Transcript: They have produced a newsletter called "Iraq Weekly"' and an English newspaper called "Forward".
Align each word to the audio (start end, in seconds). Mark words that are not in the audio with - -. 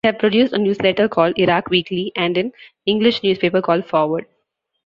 They 0.03 0.07
have 0.07 0.17
produced 0.17 0.53
a 0.53 0.57
newsletter 0.57 1.07
called 1.07 1.37
"Iraq 1.37 1.69
Weekly"' 1.69 2.11
and 2.15 2.35
an 2.35 2.53
English 2.87 3.21
newspaper 3.21 3.61
called 3.61 3.85
"Forward". 3.85 4.25